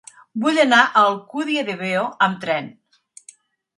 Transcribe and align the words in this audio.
Vull 0.43 0.61
anar 0.61 0.79
a 0.85 1.03
l'Alcúdia 1.09 1.65
de 1.69 1.75
Veo 1.85 2.07
amb 2.29 2.41
tren. 2.47 2.73